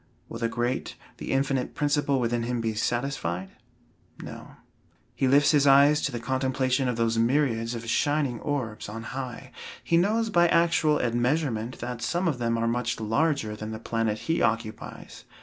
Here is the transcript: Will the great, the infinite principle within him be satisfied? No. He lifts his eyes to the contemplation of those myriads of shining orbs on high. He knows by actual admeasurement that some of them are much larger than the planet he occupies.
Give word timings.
Will 0.29 0.39
the 0.39 0.49
great, 0.49 0.95
the 1.17 1.31
infinite 1.31 1.75
principle 1.75 2.19
within 2.19 2.41
him 2.41 2.59
be 2.59 2.73
satisfied? 2.73 3.51
No. 4.19 4.55
He 5.13 5.27
lifts 5.27 5.51
his 5.51 5.67
eyes 5.67 6.01
to 6.01 6.11
the 6.11 6.19
contemplation 6.19 6.87
of 6.87 6.95
those 6.95 7.19
myriads 7.19 7.75
of 7.75 7.87
shining 7.87 8.39
orbs 8.39 8.89
on 8.89 9.03
high. 9.13 9.51
He 9.83 9.97
knows 9.97 10.31
by 10.31 10.47
actual 10.47 10.97
admeasurement 10.99 11.77
that 11.81 12.01
some 12.01 12.27
of 12.27 12.39
them 12.39 12.57
are 12.57 12.67
much 12.67 12.99
larger 12.99 13.55
than 13.55 13.69
the 13.69 13.77
planet 13.77 14.17
he 14.21 14.41
occupies. 14.41 15.23